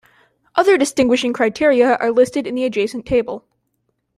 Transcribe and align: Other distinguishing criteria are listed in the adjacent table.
Other 0.55 0.79
distinguishing 0.79 1.31
criteria 1.31 1.93
are 1.97 2.09
listed 2.09 2.47
in 2.47 2.55
the 2.55 2.63
adjacent 2.65 3.05
table. 3.05 3.45